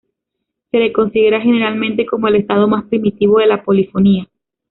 [0.71, 4.27] Se le considera generalmente como el estado más primitivo de la polifonía.